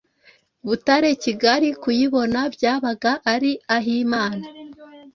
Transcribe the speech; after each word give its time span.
Butare-Kigali 0.67 1.69
kuyibona 1.81 2.39
byabaga 2.55 3.11
ari 3.33 3.51
ah’Imana, 3.75 4.45